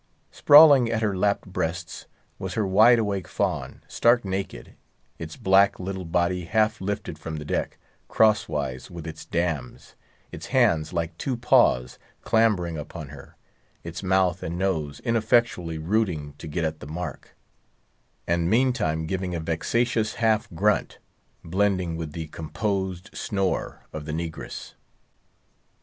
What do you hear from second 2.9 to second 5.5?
awake fawn, stark naked, its